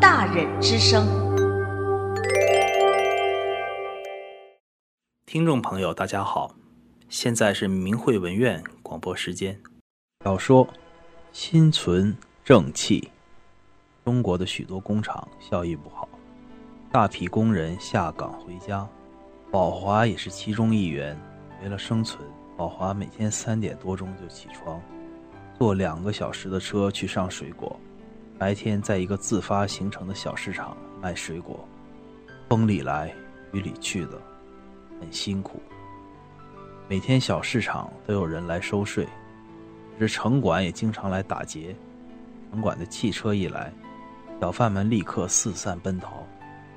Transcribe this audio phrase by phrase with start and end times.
[0.00, 1.06] 大人之声。
[5.26, 6.54] 听众朋友，大家好，
[7.08, 9.60] 现在是明慧文苑广播时间。
[10.24, 10.64] 小说
[11.32, 13.00] 《心存正气》。
[14.04, 16.08] 中国的许多工厂效益不好，
[16.92, 18.86] 大批工人下岗回家，
[19.50, 21.18] 宝华也是其中一员。
[21.62, 22.22] 为了生存。
[22.56, 24.80] 宝华每天三点多钟就起床，
[25.56, 27.78] 坐两个小时的车去上水果。
[28.38, 31.66] 白天在一个自发形成的小市场卖水果，
[32.48, 33.12] 风里来
[33.52, 34.20] 雨里去的，
[35.00, 35.60] 很辛苦。
[36.88, 39.06] 每天小市场都有人来收税，
[39.98, 41.74] 这城管也经常来打劫。
[42.50, 43.72] 城管的汽车一来，
[44.40, 46.24] 小贩们立刻四散奔逃，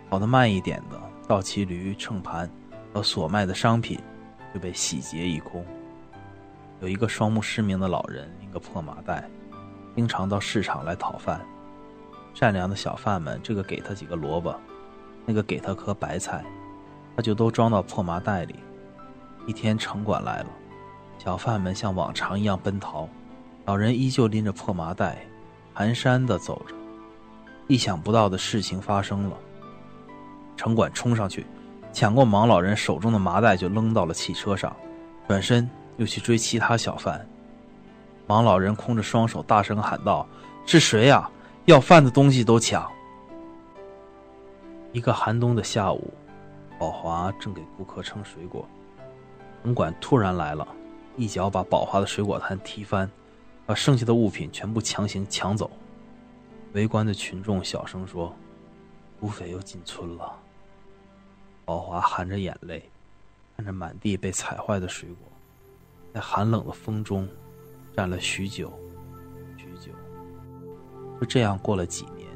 [0.09, 2.49] 跑得慢一点的倒骑驴秤盘
[2.91, 3.97] 和所卖的商品。
[4.53, 5.65] 就被洗劫一空。
[6.81, 9.29] 有一个双目失明的老人拎个破麻袋，
[9.95, 11.39] 经常到市场来讨饭。
[12.33, 14.55] 善良的小贩们，这个给他几个萝卜，
[15.25, 16.43] 那个给他颗白菜，
[17.15, 18.55] 他就都装到破麻袋里。
[19.45, 20.47] 一天城管来了，
[21.17, 23.09] 小贩们像往常一样奔逃，
[23.65, 25.25] 老人依旧拎着破麻袋，
[25.75, 26.75] 蹒跚地走着。
[27.67, 29.37] 意想不到的事情发生了，
[30.55, 31.45] 城管冲上去。
[31.93, 34.73] 抢过盲老人手中的麻袋，就扔到了汽车上，
[35.27, 37.27] 转身又去追其他小贩。
[38.31, 40.25] 王老人空着双手，大声喊道
[40.65, 41.29] ：“是谁呀？
[41.65, 42.89] 要饭的东西都抢！”
[44.93, 46.13] 一个寒冬的下午，
[46.79, 48.65] 宝华正给顾客称水果，
[49.61, 50.65] 城管突然来了，
[51.17, 53.11] 一脚把宝华的水果摊踢翻，
[53.65, 55.69] 把剩下的物品全部强行抢走。
[56.71, 58.33] 围观的群众小声说
[59.19, 60.33] ：“土匪又进村了。”
[61.65, 62.89] 宝华含着眼泪，
[63.57, 65.27] 看着满地被踩坏的水果，
[66.13, 67.27] 在寒冷的风中
[67.95, 68.71] 站了许久，
[69.57, 69.91] 许久。
[71.19, 72.27] 就这样过了几年，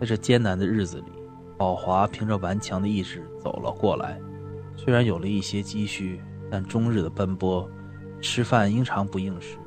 [0.00, 1.12] 在这艰难的日子里，
[1.56, 4.20] 宝华凭着顽强的意志走了过来。
[4.76, 6.20] 虽然有了一些积蓄，
[6.50, 7.68] 但终日的奔波，
[8.20, 9.58] 吃饭应常不应时，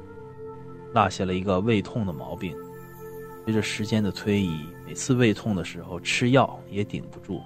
[0.94, 2.56] 落下了一个胃痛的毛病。
[3.46, 7.42] 随着时间的推移，每次胃痛的时候吃药也顶不住。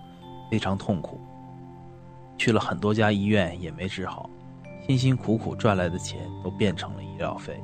[0.51, 1.19] 非常痛苦，
[2.37, 4.29] 去了很多家医院也没治好，
[4.85, 7.61] 辛辛苦苦赚来的钱都变成了医疗费。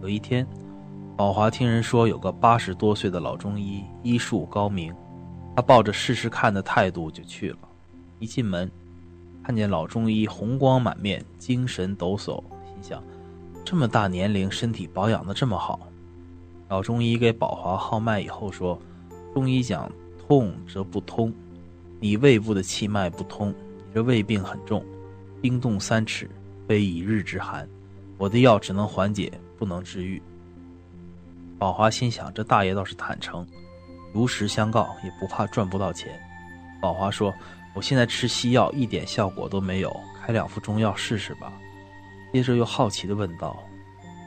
[0.00, 0.46] 有一天，
[1.16, 4.94] 宝华听人说有个八十多岁的老中医医术高明，
[5.54, 7.58] 他抱着试试看的态度就去了。
[8.18, 8.70] 一进门，
[9.42, 13.02] 看见老中医红光满面，精神抖擞，心想：
[13.64, 15.80] 这么大年龄，身体保养的这么好。
[16.68, 18.78] 老中医给宝华号脉以后说
[19.34, 19.90] ：“中医讲。”
[20.30, 21.34] 痛则不通，
[21.98, 24.84] 你胃部的气脉不通，你这胃病很重，
[25.40, 26.28] 冰冻三尺，
[26.68, 27.68] 非一日之寒。
[28.18, 30.20] 我的药只能缓解，不能治愈。
[31.58, 33.46] 宝华心想，这大爷倒是坦诚，
[34.12, 36.18] 如实相告，也不怕赚不到钱。
[36.80, 37.34] 宝华说
[37.74, 41.52] ：“我现在吃西药一点效果都没有，开两副中药试试吧。”
[42.32, 43.62] 接着又好奇地问道：“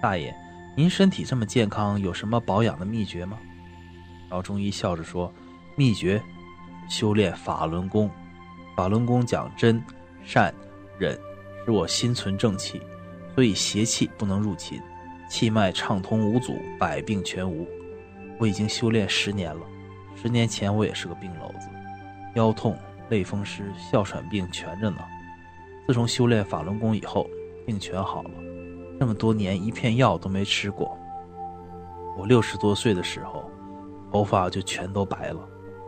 [0.02, 0.36] 大爷，
[0.76, 3.38] 您身体这么健康，有什么保养的秘诀吗？”
[4.30, 5.32] 老中医笑着说。
[5.76, 6.22] 秘诀，
[6.88, 8.08] 修炼法轮功。
[8.76, 9.84] 法轮功讲真、
[10.24, 10.54] 善、
[10.98, 11.20] 忍，
[11.66, 12.82] 使我心存正气，
[13.36, 14.82] 所以邪气不能入侵，
[15.30, 17.68] 气脉畅通无阻，百病全无。
[18.40, 19.62] 我已经修炼十年了。
[20.16, 21.68] 十年前我也是个病篓子，
[22.36, 22.78] 腰痛、
[23.10, 24.98] 类风湿、哮喘病全着呢。
[25.88, 27.28] 自从修炼法轮功以后，
[27.66, 28.32] 病全好了。
[29.00, 30.98] 这么多年一片药都没吃过。
[32.18, 33.50] 我六十多岁的时候，
[34.12, 35.40] 头发就全都白了。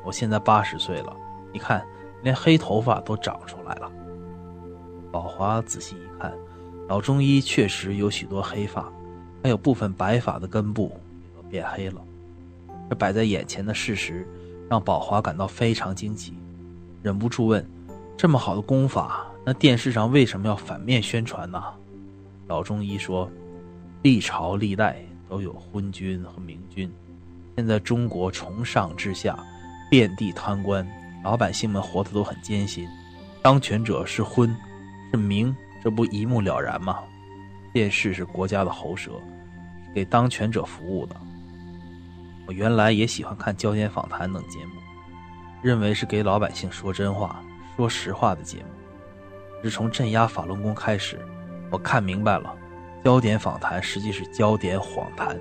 [0.04, 1.16] 我现在八十岁了，
[1.54, 1.86] 你看，
[2.24, 3.92] 连黑头发都长出来了。
[5.16, 6.34] 宝华仔细一看，
[6.90, 8.92] 老中医确实有许多黑发，
[9.42, 10.92] 还有部分白发的根部
[11.24, 12.02] 也都变黑了。
[12.90, 14.28] 这摆在眼前的事实，
[14.70, 16.34] 让宝华感到非常惊奇，
[17.02, 17.66] 忍不住问
[18.18, 21.64] ：“这么好的功法，那电视上为什么要反面宣传呢？”
[22.48, 23.32] 老中医说
[24.04, 26.92] ：“历朝历代都有昏君和明君，
[27.56, 29.40] 现在中国从上至下。”
[29.90, 30.86] 遍地贪官，
[31.24, 32.86] 老百姓们活得都很艰辛。
[33.42, 34.54] 当权者是昏，
[35.16, 37.00] 是明，这不一目了然吗？
[37.72, 39.12] 电视是国家的喉舌，
[39.94, 41.16] 给当权者服务的。
[42.46, 44.74] 我原来也喜欢看焦点访谈等节目，
[45.62, 47.42] 认为是给老百姓说真话、
[47.78, 48.66] 说实话的节目。
[49.64, 51.18] 是从镇压法轮功开始，
[51.72, 52.54] 我看明白了，
[53.02, 55.40] 焦点访谈实际是焦点谎谈，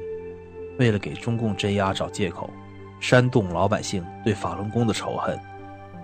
[0.78, 2.48] 为了给中共镇压找借口，
[3.00, 5.36] 煽动老百姓对法轮功的仇恨，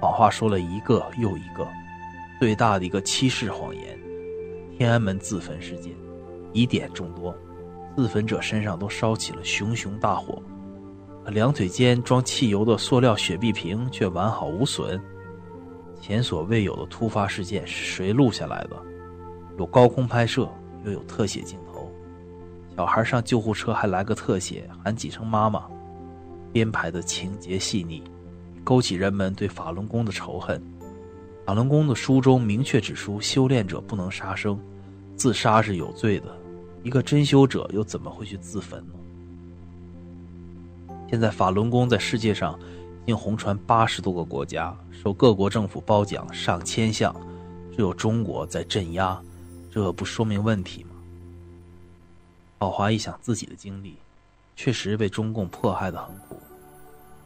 [0.01, 1.65] 谎话说了一个又一个。
[2.41, 4.01] 最大的一个欺世谎言：
[4.75, 5.95] 天安门自焚事件，
[6.55, 7.37] 疑点众多，
[7.95, 10.43] 自焚者身上都烧起了熊熊大火。
[11.27, 14.99] 两腿间装汽油的塑料雪碧瓶却完好无损。
[16.01, 18.83] 前所未有的突发事件是谁录下来的？
[19.59, 20.49] 有高空拍摄，
[20.87, 21.93] 又有特写镜头。
[22.75, 25.65] 小孩上救护车还来个特写，喊几声妈妈。
[26.55, 28.03] 编排的情节细腻，
[28.65, 30.59] 勾起人们对法轮功的仇恨。
[31.51, 34.57] 法轮功的书中明确指出，修炼者不能杀生，
[35.17, 36.27] 自杀是有罪的。
[36.85, 38.95] 一个真修者又怎么会去自焚呢？
[41.11, 42.57] 现在法轮功在世界上
[43.03, 47.13] 已经红传八十多个国家，受各国政府褒奖上千项，
[47.73, 49.21] 只有中国在镇压，
[49.73, 50.91] 这不说明问题吗？
[52.59, 53.97] 宝华一想自己的经历，
[54.55, 56.41] 确实被中共迫害的很苦。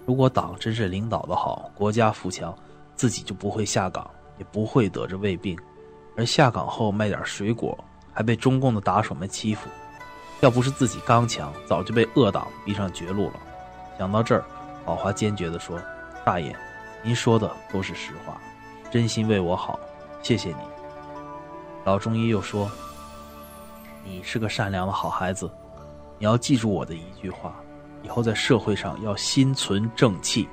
[0.07, 2.57] 如果党真是领导的好，国家富强，
[2.97, 4.09] 自己就不会下岗，
[4.39, 5.59] 也不会得着胃病，
[6.17, 7.77] 而下岗后卖点水果，
[8.13, 9.69] 还被中共的打手们欺负。
[10.41, 13.35] 要不是自己刚强，早就被恶党逼上绝路了。
[13.99, 14.45] 想到这儿，
[14.85, 15.81] 宝华坚决地说
[16.25, 16.55] ：“大爷，
[17.03, 18.41] 您说的都是实话，
[18.91, 19.79] 真心为我好，
[20.23, 20.57] 谢谢你。”
[21.85, 22.71] 老中医又说
[24.05, 25.51] ：“你是个善良的好孩子，
[26.19, 27.55] 你要记住我的一句话，
[28.03, 30.49] 以后在社会上要心存正气，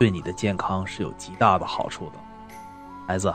[0.00, 2.12] 对你的健康是有极大的好处的。
[3.06, 3.34] 孩子，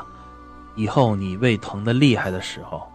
[0.75, 2.87] 以后你胃疼的厉害的时候，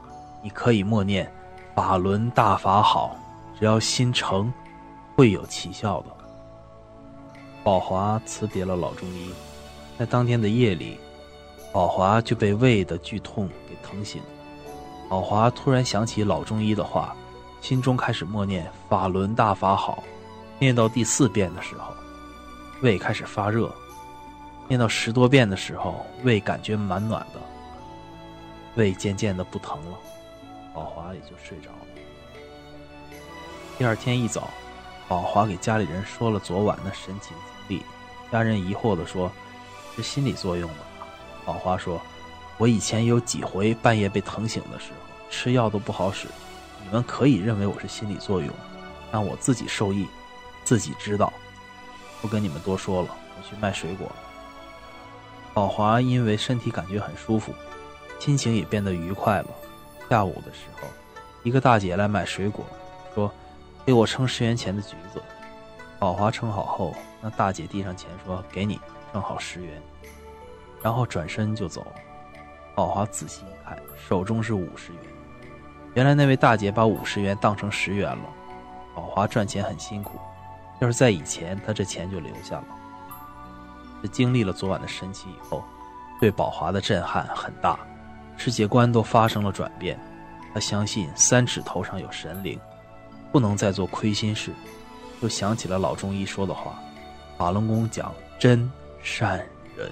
[0.42, 1.32] 你可以默念
[1.72, 3.16] ‘法轮大法好’，
[3.56, 4.52] 只要心诚。”
[5.14, 6.06] 会有奇效的。
[7.62, 9.30] 宝华辞别了老中医，
[9.98, 10.98] 在当天的夜里，
[11.72, 14.22] 宝华就被胃的剧痛给疼醒。
[15.10, 17.14] 宝华突然想起老中医的话，
[17.60, 20.02] 心中开始默念“法轮大法好”。
[20.58, 21.92] 念到第四遍的时候，
[22.82, 23.68] 胃开始发热；
[24.68, 27.40] 念到十多遍的时候，胃感觉蛮暖的。
[28.76, 29.98] 胃渐渐的不疼了，
[30.72, 31.78] 宝华也就睡着了。
[33.78, 34.50] 第二天一早。
[35.08, 37.34] 宝华给家里人说了昨晚的神奇
[37.68, 37.82] 经历，
[38.30, 39.28] 家人疑惑地说
[39.96, 40.76] ：“是心理作用吧？”
[41.44, 42.00] 宝华说
[42.58, 44.98] ：“我以前有几回半夜被疼醒的时候，
[45.28, 46.28] 吃药都不好使。
[46.84, 48.48] 你们可以认为我是心理作用，
[49.10, 50.06] 让我自己受益，
[50.62, 51.32] 自己知道。
[52.20, 54.16] 不跟你们多说了，我去卖水果了。”
[55.54, 57.52] 宝华因为身体感觉很舒服，
[58.18, 59.48] 心情也变得愉快了。
[60.08, 60.88] 下午的时候，
[61.42, 62.64] 一个大姐来买水果，
[63.14, 63.30] 说。
[63.86, 65.20] 给我称十元钱的橘子，
[65.98, 68.78] 宝华称好后，那大姐递上钱说：“给你，
[69.12, 69.82] 正好十元。”
[70.80, 71.84] 然后转身就走。
[72.74, 75.02] 宝华仔细一看，手中是五十元。
[75.94, 78.24] 原来那位大姐把五十元当成十元了。
[78.94, 80.20] 宝华赚钱很辛苦，
[80.80, 82.64] 要是在以前，他这钱就留下了。
[84.02, 85.62] 这经历了昨晚的神奇以后，
[86.20, 87.78] 对宝华的震撼很大，
[88.36, 89.98] 世界观都发生了转变。
[90.52, 92.58] 他相信三尺头上有神灵。
[93.32, 94.52] 不能再做亏心事，
[95.20, 96.80] 又想起了老中医说的话
[97.38, 98.68] ：“法轮功讲真
[99.04, 99.38] 善
[99.76, 99.88] 忍，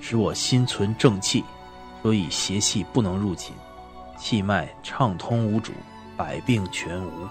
[0.00, 1.44] 使我心存正气，
[2.00, 3.54] 所以邪气不能入侵，
[4.16, 5.72] 气脉畅通无阻，
[6.16, 7.28] 百病全无。”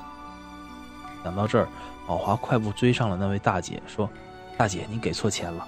[1.25, 1.68] 想到这儿，
[2.10, 4.10] 宝华快步追上了那位大姐，说
[4.58, 5.68] ：“大姐，你给错钱了。”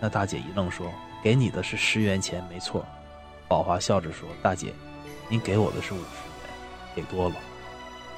[0.00, 2.84] 那大姐一愣，说：“给你的是十元钱，没错。”
[3.46, 4.74] 宝华笑着说：“大姐，
[5.28, 6.50] 您给我的是五十元，
[6.96, 7.36] 给多了。”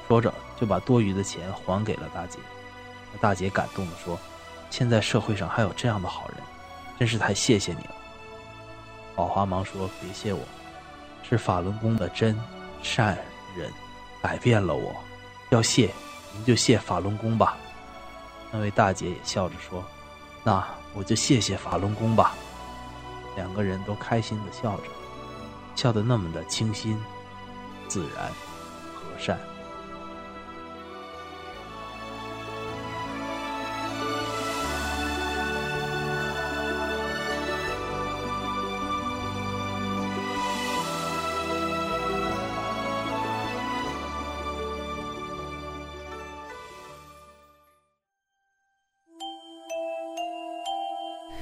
[0.09, 2.39] 说着，就把多余的钱还给了大姐。
[3.13, 4.17] 那大姐感动地说
[4.71, 6.37] ：“现在社会上还有这样的好人，
[6.97, 7.95] 真是太谢谢你了。”
[9.15, 10.41] 宝华忙说：“别谢我，
[11.21, 12.35] 是法轮功的真、
[12.81, 13.15] 善、
[13.55, 13.71] 忍
[14.23, 14.95] 改变了我。
[15.51, 15.91] 要谢，
[16.33, 17.57] 您就谢法轮功吧。”
[18.51, 19.83] 那位大姐也笑着说
[20.43, 20.63] ：“那
[20.93, 22.35] 我就谢谢法轮功吧。”
[23.35, 24.83] 两个人都开心的笑着，
[25.75, 27.01] 笑得那么的清新、
[27.87, 28.27] 自然、
[28.93, 29.39] 和善。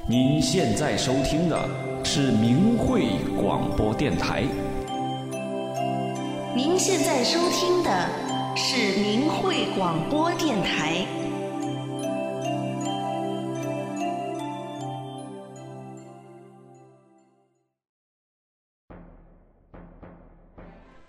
[0.07, 4.41] 您现在收听的是明慧广播电台。
[6.55, 8.09] 您现在收听的
[8.55, 11.05] 是明慧广播电台。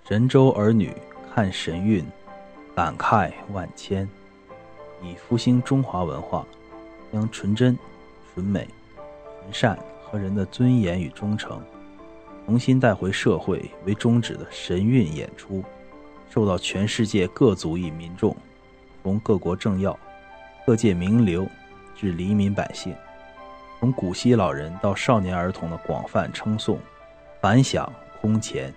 [0.06, 0.94] 神州儿女
[1.34, 2.04] 看神韵，
[2.76, 4.06] 感慨万千。
[5.02, 6.46] 以复兴中华文化，
[7.10, 7.76] 将纯真、
[8.34, 8.68] 纯美。
[9.42, 11.60] 纯善和人的尊严与忠诚
[12.46, 15.64] 重新带回社会为宗旨的神韵演出，
[16.30, 18.36] 受到全世界各族裔民众，
[19.02, 19.98] 从各国政要、
[20.66, 21.46] 各界名流
[21.96, 22.94] 至黎民百姓，
[23.78, 26.78] 从古稀老人到少年儿童的广泛称颂、
[27.40, 28.72] 反响空前。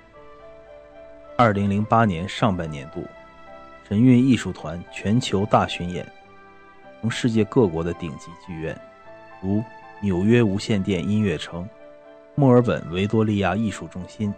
[1.36, 3.04] 二零零八年上半年度，
[3.88, 6.08] 神韵艺术团全球大巡演，
[7.02, 8.80] 从世界各国的顶级剧院，
[9.42, 9.64] 如
[10.06, 11.68] 纽约无线电音乐城、
[12.36, 14.32] 墨尔本维多利亚艺术中心、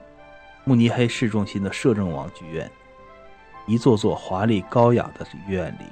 [0.64, 2.72] 慕尼黑市中心的摄政王剧院，
[3.68, 5.84] 一座座华丽高雅的剧院里，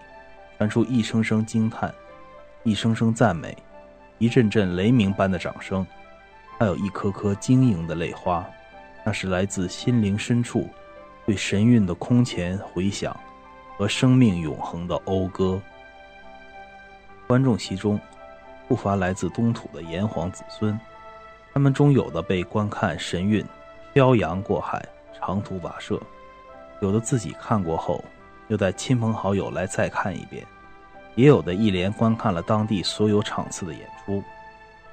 [0.58, 1.94] 传出一声声惊叹、
[2.63, 3.53] 一声声赞美、
[4.17, 5.86] 一阵阵雷鸣般的掌声，
[6.58, 8.50] 还有一颗颗晶莹的泪花，
[9.03, 10.70] 那是来自心灵深处。
[11.25, 13.20] 对神韵的空前回响
[13.75, 15.60] 和生命永恒的讴歌，
[17.27, 18.00] 观众席中
[18.67, 20.79] 不乏来自东土的炎黄子孙，
[21.53, 23.45] 他们中有的被观看神韵
[23.93, 26.00] 漂洋过海、长途跋涉，
[26.81, 28.03] 有的自己看过后
[28.48, 30.45] 又带亲朋好友来再看一遍，
[31.15, 34.24] 也有的一连观看了当地所有场次的演出。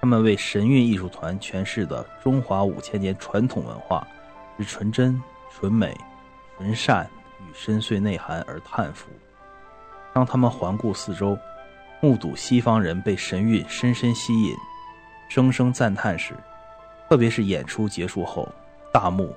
[0.00, 4.06] 他们为神韵艺术团诠释的中华五千年传统文化
[4.56, 5.96] 之纯真、纯美。
[6.58, 7.10] 纯善
[7.40, 9.08] 与深邃内涵而叹服。
[10.12, 11.36] 当他们环顾四周，
[12.04, 14.56] 目睹西方人被神韵深深吸引，
[15.28, 16.34] 声声赞叹时，
[17.08, 18.48] 特别是演出结束后，
[18.92, 19.32] 大幕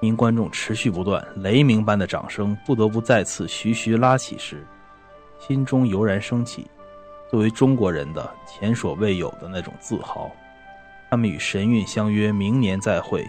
[0.00, 4.66] 因观众持续不断、雷鸣般的掌声不得不再次徐徐拉起时，
[5.38, 6.68] 心中油然升起
[7.30, 10.28] 作为中国人的前所未有的那种自豪。
[11.08, 13.24] 他们与神韵相约，明年再会。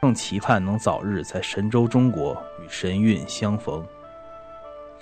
[0.00, 3.86] 更期盼能早日在神州中国与神韵相逢。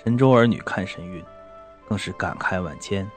[0.03, 1.21] 神州儿女看神韵，
[1.89, 3.09] 更是感慨万千。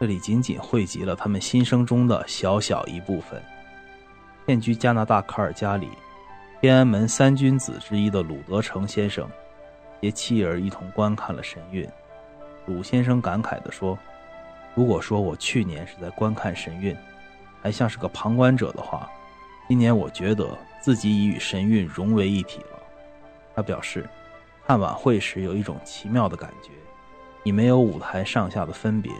[0.00, 3.38] 这里仅仅汇集了他们心声中的小小一部分。
[4.46, 5.90] 现居加拿大卡尔加里，
[6.62, 9.28] 天安门三君子之一的鲁德成先生，
[10.00, 11.86] 携妻儿一同观看了神韵。
[12.64, 13.98] 鲁先生感慨地说
[14.74, 16.96] ：“如果说我去年是在观看神韵，
[17.60, 19.06] 还像是个旁观者的话，
[19.68, 20.48] 今年我觉得。”
[20.80, 22.80] 自己已与神韵融为一体了。
[23.54, 24.08] 他表示，
[24.66, 26.70] 看晚会时有一种奇妙的感觉，
[27.42, 29.12] 你没有舞台上下的分别，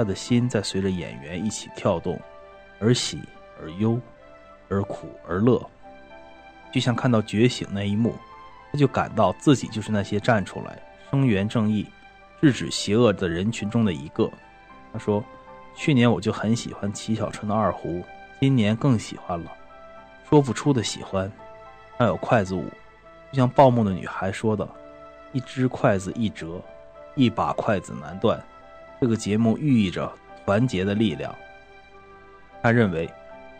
[0.00, 2.18] 他的心在随着演员一起跳动，
[2.78, 3.20] 而喜
[3.60, 4.00] 而忧，
[4.70, 5.62] 而苦而乐，
[6.72, 8.14] 就像看到觉醒那一幕，
[8.72, 11.86] 他就感到自己就是那些站出来声援正义、
[12.40, 14.26] 制止邪恶的人群中的一个。
[14.90, 15.22] 他说
[15.76, 18.02] ：“去年我就很喜欢齐小春的二胡，
[18.40, 19.52] 今年更喜欢了。”
[20.30, 21.30] 说不出的喜欢，
[21.98, 22.64] 还有筷子舞，
[23.30, 24.66] 就像报幕的女孩说的
[25.32, 26.58] ：“一只筷子一折，
[27.16, 28.42] 一把筷子难断。”
[29.00, 30.12] 这个节目寓意着
[30.44, 31.34] 团结的力量。
[32.62, 33.08] 他认为，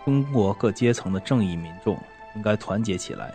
[0.04, 1.98] 中国各阶层的正义民众
[2.36, 3.32] 应该团结起来，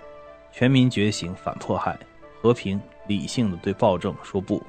[0.52, 1.98] 全民觉醒，反迫害，
[2.42, 4.62] 和平理性的对暴政说不。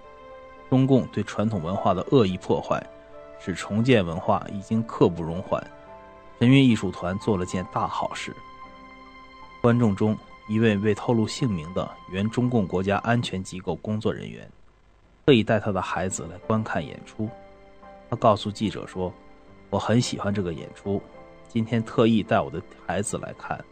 [0.71, 2.83] 中共对传统文化的恶意破坏，
[3.39, 5.63] 使重建文化已经刻不容缓。
[6.39, 8.35] 神韵艺术团做了件大好事。
[9.61, 10.17] 观众中
[10.49, 14.51] 一位未透露姓名的原中共国家安全机构工作人员，
[15.27, 17.29] 特意带他的孩子来观看演出。
[18.09, 19.13] 他告诉记者说
[19.71, 21.03] ：“我很喜欢这个演出，
[21.49, 23.63] 今天特意带我的孩子来看。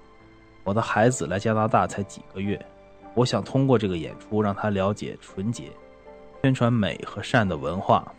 [0.65, 2.61] 我的孩子来加拿大才几个月，
[3.15, 5.71] 我想通过这个演出让他了解纯洁，
[6.43, 8.13] 宣传美和善的文化。”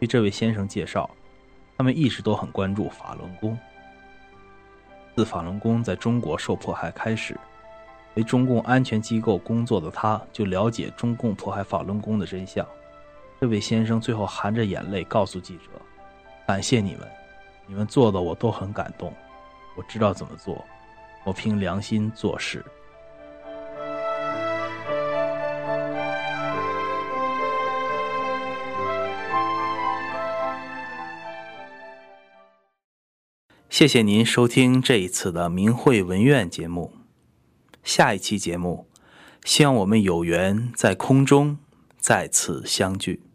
[0.00, 1.10] 据这位先生介绍，
[1.76, 3.58] 他们一直都很关注法轮功。
[5.14, 7.38] 自法轮功在中国受迫害开始，
[8.14, 12.66] 为中共安全机构工作的他，就了解中共迫害法轮功的真相。
[13.40, 15.64] 这位先生最后含着眼泪告诉记者
[16.46, 17.08] ：“感谢你们，
[17.66, 19.12] 你们做的我都很感动。
[19.76, 20.64] 我知道怎么做，
[21.24, 22.64] 我凭良心做事。”
[33.70, 37.01] 谢谢您收听这一次的明慧文苑节目。
[37.82, 38.86] 下一期节目，
[39.44, 41.58] 希望我们有缘在空中
[41.98, 43.31] 再次相聚。